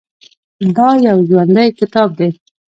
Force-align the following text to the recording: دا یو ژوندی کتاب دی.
دا 0.75 0.87
یو 1.07 1.17
ژوندی 1.29 1.67
کتاب 1.79 2.09
دی. 2.17 2.29